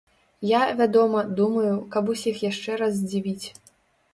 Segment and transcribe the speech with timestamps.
[0.51, 3.47] Я, вядома, думаю, каб усіх яшчэ раз здзівіць.